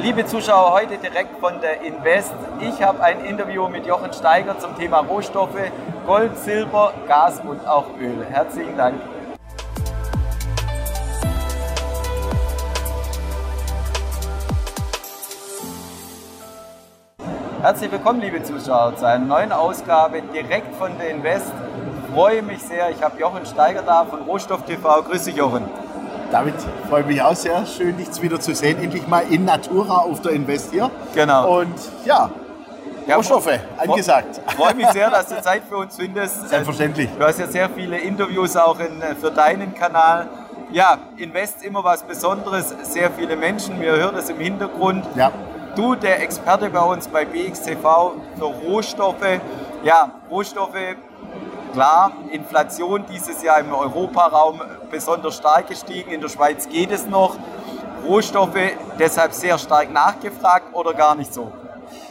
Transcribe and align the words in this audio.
Liebe 0.00 0.24
Zuschauer, 0.24 0.70
heute 0.74 0.96
direkt 0.96 1.40
von 1.40 1.60
der 1.60 1.82
Invest. 1.82 2.32
Ich 2.60 2.80
habe 2.80 3.02
ein 3.02 3.24
Interview 3.24 3.66
mit 3.68 3.84
Jochen 3.84 4.12
Steiger 4.12 4.56
zum 4.56 4.78
Thema 4.78 5.00
Rohstoffe, 5.00 5.58
Gold, 6.06 6.38
Silber, 6.38 6.92
Gas 7.08 7.40
und 7.40 7.66
auch 7.66 7.86
Öl. 8.00 8.24
Herzlichen 8.30 8.76
Dank. 8.76 8.94
Herzlich 17.60 17.90
willkommen, 17.90 18.20
liebe 18.20 18.40
Zuschauer, 18.44 18.94
zu 18.94 19.04
einer 19.04 19.24
neuen 19.24 19.50
Ausgabe 19.50 20.22
direkt 20.22 20.76
von 20.76 20.96
der 20.96 21.10
Invest. 21.10 21.52
Ich 22.04 22.14
freue 22.14 22.42
mich 22.42 22.62
sehr, 22.62 22.90
ich 22.90 23.02
habe 23.02 23.18
Jochen 23.18 23.44
Steiger 23.44 23.82
da 23.82 24.04
von 24.04 24.22
Rohstoff 24.22 24.64
TV. 24.64 25.02
Grüß 25.02 25.24
dich, 25.24 25.34
Jochen. 25.34 25.87
David, 26.30 26.54
freue 26.88 27.04
mich 27.04 27.22
auch 27.22 27.34
sehr. 27.34 27.64
Schön, 27.66 27.96
dich 27.96 28.08
wieder 28.20 28.38
zu 28.38 28.54
sehen. 28.54 28.82
Endlich 28.82 29.06
mal 29.06 29.22
in 29.30 29.44
Natura 29.44 29.98
auf 29.98 30.20
der 30.20 30.32
Invest 30.32 30.70
hier. 30.72 30.90
Genau. 31.14 31.60
Und 31.60 31.74
ja, 32.04 32.30
Ja, 33.06 33.16
Rohstoffe, 33.16 33.48
angesagt. 33.78 34.40
Ich 34.46 34.54
freue 34.54 34.74
mich 34.74 34.86
sehr, 34.88 35.08
dass 35.10 35.26
du 35.28 35.40
Zeit 35.40 35.62
für 35.66 35.78
uns 35.78 35.96
findest. 35.96 36.46
Selbstverständlich. 36.50 37.08
Du 37.18 37.24
hast 37.24 37.38
ja 37.40 37.46
sehr 37.46 37.70
viele 37.70 37.96
Interviews 37.98 38.54
auch 38.56 38.78
in, 38.78 39.00
äh, 39.00 39.14
für 39.14 39.30
deinen 39.30 39.74
Kanal. 39.74 40.28
Ja, 40.70 40.98
Invest 41.16 41.64
immer 41.64 41.82
was 41.82 42.02
Besonderes, 42.02 42.74
sehr 42.82 43.10
viele 43.10 43.34
Menschen, 43.36 43.80
wir 43.80 43.92
hören 43.92 44.14
es 44.16 44.28
im 44.28 44.38
Hintergrund. 44.38 45.06
Ja. 45.14 45.32
Du, 45.74 45.94
der 45.94 46.22
Experte 46.22 46.68
bei 46.68 46.82
uns 46.82 47.08
bei 47.08 47.24
BXTV 47.24 48.12
für 48.36 48.44
Rohstoffe. 48.44 49.40
Ja, 49.82 50.10
Rohstoffe, 50.30 50.74
klar, 51.68 52.12
Inflation 52.30 53.04
dieses 53.10 53.42
Jahr 53.42 53.60
im 53.60 53.72
Europaraum 53.72 54.60
besonders 54.90 55.36
stark 55.36 55.68
gestiegen. 55.68 56.10
In 56.10 56.20
der 56.20 56.28
Schweiz 56.28 56.68
geht 56.68 56.90
es 56.90 57.06
noch. 57.06 57.36
Rohstoffe 58.06 58.58
deshalb 58.98 59.32
sehr 59.32 59.58
stark 59.58 59.92
nachgefragt 59.92 60.74
oder 60.74 60.94
gar 60.94 61.14
nicht 61.14 61.32
so? 61.32 61.52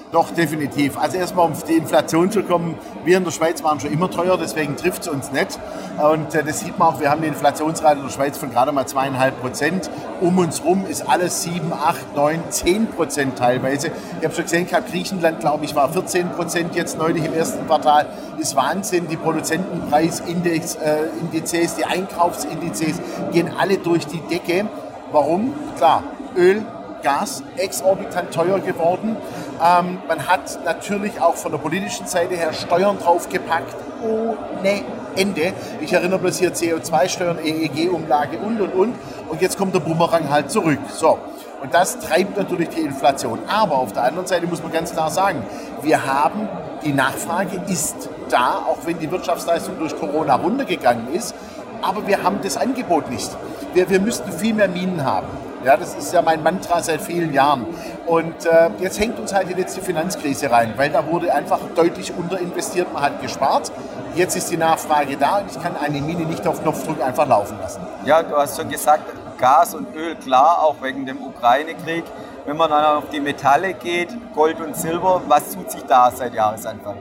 Doch, 0.09 0.31
definitiv. 0.31 0.97
Also 0.97 1.17
erstmal, 1.17 1.47
um 1.47 1.51
auf 1.51 1.63
die 1.63 1.73
Inflation 1.73 2.31
zu 2.31 2.41
kommen, 2.41 2.75
wir 3.03 3.17
in 3.17 3.25
der 3.25 3.31
Schweiz 3.31 3.61
waren 3.61 3.81
schon 3.81 3.91
immer 3.91 4.09
teuer, 4.09 4.37
deswegen 4.37 4.77
trifft 4.77 5.01
es 5.01 5.09
uns 5.09 5.33
nicht. 5.33 5.59
Und 6.01 6.33
äh, 6.33 6.45
das 6.45 6.61
sieht 6.61 6.79
man 6.79 6.87
auch, 6.93 7.01
wir 7.01 7.09
haben 7.09 7.17
eine 7.17 7.27
Inflationsrate 7.27 7.97
in 7.97 8.03
der 8.03 8.11
Schweiz 8.11 8.37
von 8.37 8.49
gerade 8.49 8.71
mal 8.71 8.85
zweieinhalb 8.85 9.41
Prozent. 9.41 9.89
Um 10.21 10.37
uns 10.37 10.63
rum 10.63 10.85
ist 10.87 11.09
alles 11.09 11.43
7, 11.43 11.73
8, 11.73 12.15
9, 12.15 12.39
10 12.49 12.87
Prozent 12.87 13.37
teilweise. 13.37 13.91
Ich 14.19 14.23
habe 14.23 14.33
schon 14.33 14.45
gesehen, 14.45 14.65
gehabt, 14.65 14.89
Griechenland, 14.89 15.41
glaube 15.41 15.65
ich, 15.65 15.75
war 15.75 15.91
14 15.91 16.29
Prozent 16.29 16.73
jetzt 16.75 16.97
neulich 16.97 17.25
im 17.25 17.33
ersten 17.33 17.67
Quartal. 17.67 18.05
Ist 18.37 18.55
Wahnsinn. 18.55 19.09
Die 19.09 19.17
Produzentenpreisindizes, 19.17 20.75
äh, 20.75 21.77
die 21.77 21.85
Einkaufsindizes 21.85 23.01
gehen 23.33 23.51
alle 23.59 23.77
durch 23.77 24.07
die 24.07 24.21
Decke. 24.21 24.69
Warum? 25.11 25.53
Klar, 25.75 26.03
Öl, 26.37 26.63
Gas 27.01 27.43
exorbitant 27.57 28.33
teuer 28.33 28.59
geworden. 28.59 29.15
Ähm, 29.63 29.99
man 30.07 30.27
hat 30.27 30.63
natürlich 30.65 31.19
auch 31.21 31.35
von 31.35 31.51
der 31.51 31.59
politischen 31.59 32.07
Seite 32.07 32.35
her 32.35 32.53
Steuern 32.53 32.97
draufgepackt 32.99 33.75
ohne 34.03 34.81
Ende. 35.15 35.53
Ich 35.81 35.93
erinnere 35.93 36.19
bloß 36.19 36.37
hier 36.37 36.53
CO2-Steuern, 36.53 37.39
EEG-Umlage 37.43 38.37
und 38.37 38.61
und 38.61 38.73
und. 38.73 38.95
Und 39.29 39.41
jetzt 39.41 39.57
kommt 39.57 39.73
der 39.73 39.79
Bumerang 39.79 40.29
halt 40.29 40.51
zurück. 40.51 40.79
So. 40.93 41.17
Und 41.61 41.73
das 41.73 41.99
treibt 41.99 42.37
natürlich 42.37 42.69
die 42.69 42.81
Inflation. 42.81 43.39
Aber 43.47 43.77
auf 43.77 43.93
der 43.93 44.03
anderen 44.03 44.27
Seite 44.27 44.45
muss 44.45 44.61
man 44.61 44.71
ganz 44.71 44.91
klar 44.93 45.09
sagen, 45.09 45.43
wir 45.81 46.05
haben, 46.05 46.47
die 46.85 46.93
Nachfrage 46.93 47.61
ist 47.67 48.09
da, 48.29 48.63
auch 48.67 48.77
wenn 48.85 48.99
die 48.99 49.09
Wirtschaftsleistung 49.09 49.79
durch 49.79 49.97
Corona 49.97 50.35
runtergegangen 50.35 51.13
ist. 51.13 51.33
Aber 51.81 52.05
wir 52.07 52.23
haben 52.23 52.39
das 52.43 52.57
Angebot 52.57 53.09
nicht. 53.09 53.29
Wir, 53.73 53.89
wir 53.89 53.99
müssten 53.99 54.31
viel 54.31 54.53
mehr 54.53 54.67
Minen 54.67 55.03
haben. 55.03 55.27
Ja, 55.67 55.75
das 55.75 55.95
ist 55.95 56.13
ja 56.13 56.21
mein 56.21 56.41
Mantra 56.43 56.81
seit 56.81 57.01
vielen 57.01 57.33
Jahren. 57.33 57.65
Und 58.05 58.45
äh, 58.45 58.69
jetzt 58.79 59.01
hängt 59.01 59.19
uns 59.19 59.33
halt 59.33 59.49
die 59.49 59.53
letzte 59.53 59.81
Finanzkrise 59.81 60.49
rein, 60.49 60.73
weil 60.77 60.89
da 60.89 61.05
wurde 61.05 61.33
einfach 61.33 61.59
deutlich 61.75 62.13
unterinvestiert, 62.15 62.93
man 62.93 63.03
hat 63.03 63.21
gespart. 63.21 63.69
Jetzt 64.15 64.37
ist 64.37 64.49
die 64.49 64.55
Nachfrage 64.55 65.17
da 65.17 65.39
und 65.39 65.51
ich 65.51 65.61
kann 65.61 65.75
eine 65.75 65.99
Mine 65.99 66.23
nicht 66.23 66.47
auf 66.47 66.61
Knopfdruck 66.61 67.01
einfach 67.03 67.27
laufen 67.27 67.57
lassen. 67.59 67.81
Ja, 68.05 68.23
du 68.23 68.37
hast 68.37 68.55
schon 68.57 68.69
gesagt, 68.69 69.11
Gas 69.37 69.75
und 69.75 69.93
Öl, 69.93 70.15
klar, 70.15 70.63
auch 70.63 70.77
wegen 70.81 71.05
dem 71.05 71.21
Ukraine-Krieg. 71.21 72.05
Wenn 72.45 72.55
man 72.55 72.69
dann 72.69 72.85
auf 72.85 73.09
die 73.09 73.19
Metalle 73.19 73.73
geht, 73.73 74.15
Gold 74.33 74.61
und 74.61 74.73
Silber, 74.73 75.21
was 75.27 75.51
tut 75.51 75.69
sich 75.69 75.83
da 75.83 76.09
seit 76.11 76.33
Jahresanfang? 76.33 76.95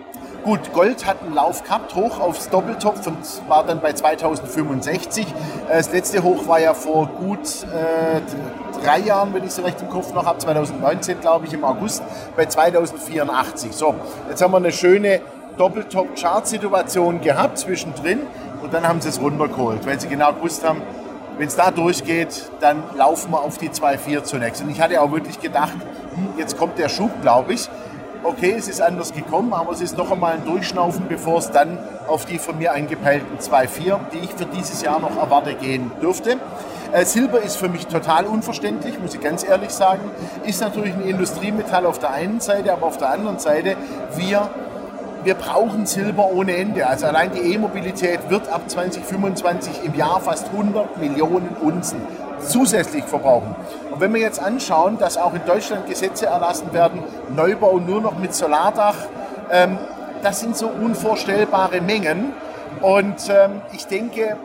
Gut, 0.47 0.73
Gold 0.73 1.05
hat 1.05 1.25
einen 1.25 1.35
Lauf 1.35 1.65
gehabt, 1.65 1.97
hoch 1.97 2.21
aufs 2.21 2.49
Doppeltopf 2.49 3.05
und 3.09 3.19
war 3.49 3.65
dann 3.65 3.81
bei 3.81 3.93
2065. 3.93 5.27
Das 5.69 5.91
letzte 5.93 6.23
Hoch 6.23 6.47
war 6.47 6.61
ja 6.61 6.73
vor 6.73 7.09
gut 7.09 7.41
äh, 7.65 8.21
drei 8.81 9.01
Jahren, 9.01 9.35
wenn 9.35 9.43
ich 9.43 9.49
es 9.49 9.65
recht 9.65 9.83
im 9.83 9.89
Kopf 9.89 10.15
noch 10.15 10.25
habe, 10.25 10.39
2019 10.39 11.21
glaube 11.21 11.47
ich 11.47 11.53
im 11.53 11.65
August, 11.65 12.05
bei 12.37 12.47
2084. 12.47 13.73
So, 13.73 13.97
jetzt 14.29 14.41
haben 14.41 14.53
wir 14.53 14.59
eine 14.59 14.71
schöne 14.71 15.21
Doppeltop-Chart-Situation 15.59 17.23
gehabt 17.23 17.59
zwischendrin 17.59 18.21
und 18.63 18.73
dann 18.73 18.87
haben 18.87 19.01
sie 19.01 19.09
es 19.09 19.21
runtergeholt, 19.21 19.85
weil 19.85 20.01
sie 20.01 20.07
genau 20.07 20.33
gewusst 20.33 20.65
haben, 20.65 20.81
wenn 21.39 21.49
es 21.49 21.57
da 21.57 21.73
durchgeht, 21.73 22.53
dann 22.61 22.85
laufen 22.97 23.33
wir 23.33 23.41
auf 23.41 23.59
die 23.59 23.71
2,4 23.71 24.23
zunächst. 24.23 24.63
Und 24.63 24.71
ich 24.71 24.81
hatte 24.81 25.01
auch 25.03 25.11
wirklich 25.11 25.41
gedacht, 25.41 25.75
hm, 26.15 26.39
jetzt 26.39 26.57
kommt 26.57 26.79
der 26.79 26.89
Schub, 26.89 27.11
glaube 27.21 27.55
ich. 27.55 27.69
Okay, 28.29 28.57
es 28.59 28.67
ist 28.67 28.83
anders 28.83 29.13
gekommen, 29.13 29.53
aber 29.53 29.71
es 29.71 29.81
ist 29.81 29.97
noch 29.97 30.11
einmal 30.11 30.33
ein 30.33 30.45
Durchschnaufen, 30.45 31.07
bevor 31.09 31.39
es 31.39 31.53
dann 31.53 31.79
auf 32.09 32.25
die 32.25 32.41
von 32.41 32.59
mir 32.59 32.73
eingepeilten 32.73 33.39
2,4, 33.39 33.99
die 34.13 34.19
ich 34.19 34.35
für 34.35 34.47
dieses 34.47 34.83
Jahr 34.83 34.99
noch 34.99 35.17
erwarte, 35.17 35.55
gehen 35.55 35.93
dürfte. 36.03 36.37
Äh, 36.93 37.05
Silber 37.05 37.41
ist 37.41 37.55
für 37.55 37.69
mich 37.69 37.87
total 37.87 38.25
unverständlich, 38.27 38.99
muss 38.99 39.15
ich 39.15 39.21
ganz 39.21 39.45
ehrlich 39.45 39.71
sagen. 39.71 40.11
Ist 40.45 40.61
natürlich 40.61 40.95
ein 40.95 41.03
Industriemetall 41.03 41.87
auf 41.87 42.01
der 42.01 42.11
einen 42.15 42.41
Seite, 42.41 42.73
aber 42.73 42.87
auf 42.87 42.99
der 42.99 43.11
anderen 43.11 43.39
Seite, 43.39 43.77
wir 44.17 44.51
wir 45.23 45.35
brauchen 45.35 45.87
Silber 45.87 46.31
ohne 46.33 46.57
Ende. 46.57 46.87
Also 46.87 47.07
allein 47.07 47.33
die 47.33 47.53
E-Mobilität 47.53 48.29
wird 48.29 48.49
ab 48.49 48.69
2025 48.69 49.85
im 49.85 49.95
Jahr 49.95 50.21
fast 50.21 50.49
100 50.51 50.99
Millionen 50.99 51.49
Unzen 51.61 52.01
zusätzlich 52.41 53.05
verbrauchen. 53.05 53.55
Und 53.91 54.01
wenn 54.01 54.13
wir 54.13 54.21
jetzt 54.21 54.41
anschauen, 54.41 54.99
dass 54.99 55.17
auch 55.17 55.35
in 55.35 55.45
Deutschland 55.47 55.87
Gesetze 55.87 56.27
erlassen 56.27 56.73
werden, 56.73 57.03
Neubau 57.35 57.79
nur 57.79 58.01
noch 58.01 58.19
mit 58.19 58.35
Solardach, 58.35 58.97
ähm, 59.51 59.79
das 60.23 60.41
sind 60.41 60.57
so 60.57 60.69
unvorstellbare 60.69 61.81
Mengen. 61.81 62.33
Und 62.81 63.29
ähm, 63.31 63.63
ich 63.73 63.87
denke, 63.87 64.37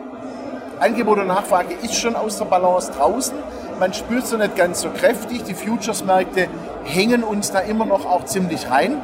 Angebot 0.80 1.18
und 1.18 1.26
Nachfrage 1.26 1.74
ist 1.82 1.94
schon 1.94 2.16
aus 2.16 2.38
der 2.38 2.46
Balance 2.46 2.92
draußen. 2.92 3.36
Man 3.78 3.92
spürt 3.92 4.24
es 4.24 4.32
noch 4.32 4.38
nicht 4.38 4.56
ganz 4.56 4.80
so 4.80 4.90
kräftig. 4.90 5.44
Die 5.44 5.54
Futures-Märkte 5.54 6.48
hängen 6.84 7.22
uns 7.22 7.52
da 7.52 7.60
immer 7.60 7.84
noch 7.84 8.06
auch 8.06 8.24
ziemlich 8.24 8.70
rein. 8.70 8.98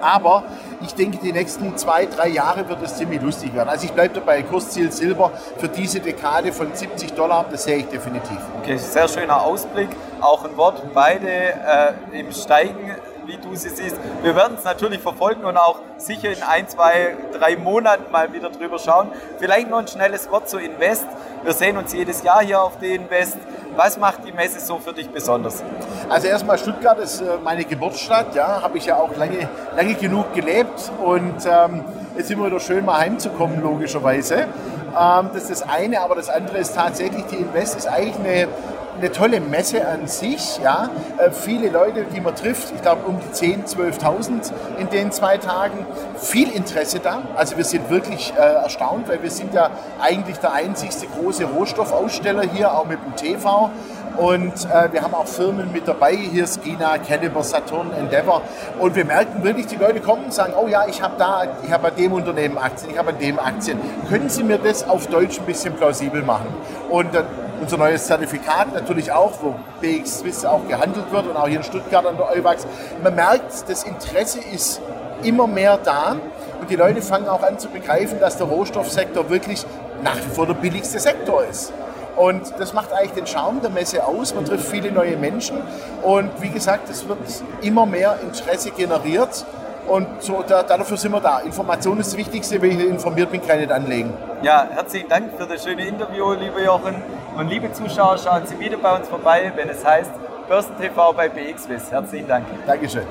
Aber 0.00 0.44
ich 0.84 0.94
denke, 0.94 1.18
die 1.18 1.32
nächsten 1.32 1.76
zwei, 1.76 2.06
drei 2.06 2.28
Jahre 2.28 2.68
wird 2.68 2.82
es 2.82 2.96
ziemlich 2.96 3.22
lustig 3.22 3.54
werden. 3.54 3.68
Also 3.68 3.86
ich 3.86 3.92
bleibe 3.92 4.14
dabei, 4.14 4.42
Kursziel 4.42 4.90
Silber 4.92 5.32
für 5.58 5.68
diese 5.68 6.00
Dekade 6.00 6.52
von 6.52 6.74
70 6.74 7.12
Dollar, 7.14 7.44
das 7.50 7.64
sehe 7.64 7.78
ich 7.78 7.88
definitiv. 7.88 8.38
Okay, 8.60 8.76
sehr 8.76 9.08
schöner 9.08 9.42
Ausblick. 9.42 9.88
Auch 10.20 10.44
ein 10.44 10.56
Wort, 10.56 10.82
beide 10.94 11.28
äh, 11.28 12.20
im 12.20 12.32
Steigen, 12.32 12.96
wie 13.26 13.36
du 13.36 13.54
sie 13.54 13.68
siehst. 13.68 13.96
Wir 14.22 14.34
werden 14.34 14.56
es 14.58 14.64
natürlich 14.64 15.00
verfolgen 15.00 15.44
und 15.44 15.56
auch 15.56 15.80
sicher 15.96 16.30
in 16.30 16.42
ein, 16.42 16.68
zwei, 16.68 17.16
drei 17.32 17.56
Monaten 17.56 18.10
mal 18.10 18.32
wieder 18.32 18.50
drüber 18.50 18.78
schauen. 18.78 19.08
Vielleicht 19.38 19.70
noch 19.70 19.78
ein 19.78 19.88
schnelles 19.88 20.30
Wort 20.30 20.48
zu 20.48 20.58
Invest. 20.58 21.06
Wir 21.42 21.52
sehen 21.52 21.76
uns 21.76 21.92
jedes 21.92 22.22
Jahr 22.22 22.42
hier 22.42 22.60
auf 22.60 22.78
der 22.78 22.96
Invest. 22.96 23.38
Was 23.76 23.96
macht 23.96 24.26
die 24.26 24.32
Messe 24.32 24.60
so 24.60 24.78
für 24.78 24.92
dich 24.92 25.08
besonders? 25.08 25.62
Also 26.12 26.28
erstmal 26.28 26.58
Stuttgart 26.58 26.98
ist 26.98 27.22
äh, 27.22 27.24
meine 27.42 27.64
Geburtsstadt, 27.64 28.34
ja, 28.34 28.60
habe 28.60 28.76
ich 28.76 28.84
ja 28.84 28.96
auch 28.96 29.16
lange, 29.16 29.48
lange 29.74 29.94
genug 29.94 30.34
gelebt 30.34 30.92
und 31.02 31.36
ähm, 31.46 31.84
ist 32.16 32.30
immer 32.30 32.44
wieder 32.46 32.60
schön, 32.60 32.84
mal 32.84 32.98
heimzukommen, 32.98 33.62
logischerweise. 33.62 34.34
Ähm, 34.40 35.30
das 35.32 35.44
ist 35.44 35.62
das 35.62 35.62
eine, 35.62 36.02
aber 36.02 36.16
das 36.16 36.28
andere 36.28 36.58
ist 36.58 36.74
tatsächlich, 36.74 37.24
die 37.30 37.36
Invest 37.36 37.78
ist 37.78 37.86
eigentlich 37.86 38.16
eine, 38.16 38.48
eine 38.98 39.10
tolle 39.10 39.40
Messe 39.40 39.88
an 39.88 40.06
sich. 40.06 40.60
Ja. 40.62 40.90
Äh, 41.16 41.30
viele 41.30 41.70
Leute, 41.70 42.04
die 42.14 42.20
man 42.20 42.34
trifft, 42.34 42.74
ich 42.74 42.82
glaube 42.82 43.06
um 43.06 43.18
die 43.18 43.46
10.000, 43.46 43.74
12.000 43.98 44.52
in 44.80 44.90
den 44.90 45.12
zwei 45.12 45.38
Tagen. 45.38 45.86
Viel 46.18 46.50
Interesse 46.50 46.98
da. 46.98 47.22
Also 47.36 47.56
wir 47.56 47.64
sind 47.64 47.88
wirklich 47.88 48.34
äh, 48.36 48.40
erstaunt, 48.40 49.08
weil 49.08 49.22
wir 49.22 49.30
sind 49.30 49.54
ja 49.54 49.70
eigentlich 49.98 50.36
der 50.36 50.52
einzigste 50.52 51.06
große 51.06 51.46
Rohstoffaussteller 51.46 52.42
hier, 52.42 52.74
auch 52.74 52.84
mit 52.84 52.98
dem 53.02 53.16
TV. 53.16 53.70
Und 54.16 54.52
äh, 54.66 54.92
wir 54.92 55.02
haben 55.02 55.14
auch 55.14 55.26
Firmen 55.26 55.72
mit 55.72 55.88
dabei, 55.88 56.14
hier 56.14 56.46
Skina, 56.46 56.98
Caliber, 56.98 57.42
Saturn, 57.42 57.92
Endeavor. 57.92 58.42
Und 58.78 58.94
wir 58.94 59.04
merken 59.04 59.42
wirklich, 59.42 59.66
die 59.66 59.76
Leute 59.76 60.00
kommen 60.00 60.26
und 60.26 60.34
sagen, 60.34 60.54
oh 60.60 60.68
ja, 60.68 60.86
ich 60.86 61.02
habe 61.02 61.14
da, 61.18 61.44
ich 61.62 61.72
habe 61.72 61.84
bei 61.84 61.90
dem 61.90 62.12
Unternehmen 62.12 62.58
Aktien, 62.58 62.90
ich 62.90 62.98
habe 62.98 63.12
bei 63.12 63.18
dem 63.18 63.38
Aktien. 63.38 63.78
Können 64.08 64.28
Sie 64.28 64.42
mir 64.42 64.58
das 64.58 64.88
auf 64.88 65.06
Deutsch 65.06 65.38
ein 65.38 65.46
bisschen 65.46 65.74
plausibel 65.74 66.22
machen? 66.22 66.48
Und 66.90 67.14
äh, 67.14 67.22
unser 67.60 67.76
neues 67.76 68.06
Zertifikat 68.06 68.74
natürlich 68.74 69.12
auch, 69.12 69.32
wo 69.40 69.54
BX 69.80 70.18
Swiss 70.18 70.44
auch 70.44 70.66
gehandelt 70.68 71.10
wird 71.12 71.26
und 71.28 71.36
auch 71.36 71.46
hier 71.46 71.58
in 71.58 71.62
Stuttgart 71.62 72.04
an 72.04 72.16
der 72.16 72.28
Euwax. 72.28 72.66
Man 73.02 73.14
merkt, 73.14 73.68
das 73.68 73.84
Interesse 73.84 74.40
ist 74.40 74.80
immer 75.22 75.46
mehr 75.46 75.78
da 75.78 76.16
und 76.60 76.70
die 76.70 76.76
Leute 76.76 77.00
fangen 77.02 77.28
auch 77.28 77.42
an 77.42 77.58
zu 77.58 77.68
begreifen, 77.68 78.18
dass 78.20 78.36
der 78.36 78.46
Rohstoffsektor 78.46 79.30
wirklich 79.30 79.64
nach 80.02 80.16
wie 80.16 80.34
vor 80.34 80.46
der 80.46 80.54
billigste 80.54 80.98
Sektor 80.98 81.44
ist. 81.44 81.72
Und 82.16 82.52
das 82.58 82.72
macht 82.72 82.92
eigentlich 82.92 83.12
den 83.12 83.26
Charme 83.26 83.60
der 83.60 83.70
Messe 83.70 84.04
aus. 84.04 84.34
Man 84.34 84.44
trifft 84.44 84.68
viele 84.68 84.92
neue 84.92 85.16
Menschen 85.16 85.56
und 86.02 86.30
wie 86.40 86.50
gesagt, 86.50 86.88
es 86.90 87.08
wird 87.08 87.18
immer 87.62 87.86
mehr 87.86 88.18
Interesse 88.22 88.70
generiert. 88.70 89.44
Und 89.86 90.06
so, 90.22 90.44
da, 90.46 90.62
dafür 90.62 90.96
sind 90.96 91.12
wir 91.12 91.20
da. 91.20 91.40
Information 91.40 91.98
ist 91.98 92.12
das 92.12 92.16
Wichtigste, 92.16 92.62
wenn 92.62 92.78
ich 92.78 92.86
informiert 92.86 93.32
bin, 93.32 93.40
kann 93.40 93.56
ich 93.56 93.66
nicht 93.66 93.72
anlegen. 93.72 94.12
Ja, 94.42 94.66
herzlichen 94.70 95.08
Dank 95.08 95.36
für 95.36 95.46
das 95.46 95.64
schöne 95.64 95.86
Interview, 95.86 96.32
lieber 96.32 96.62
Jochen. 96.62 97.02
Und 97.36 97.48
liebe 97.48 97.72
Zuschauer, 97.72 98.18
schauen 98.18 98.46
Sie 98.46 98.58
wieder 98.60 98.76
bei 98.76 98.96
uns 98.96 99.08
vorbei, 99.08 99.52
wenn 99.56 99.68
es 99.68 99.84
heißt 99.84 100.10
Börsen 100.48 100.76
TV 100.78 101.12
bei 101.12 101.28
BXWIS. 101.28 101.90
Herzlichen 101.90 102.28
Dank. 102.28 102.46
Dankeschön. 102.66 103.06